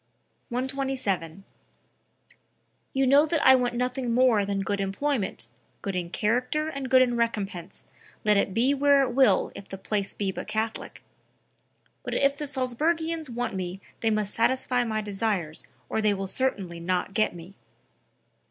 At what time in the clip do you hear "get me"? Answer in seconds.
17.13-17.53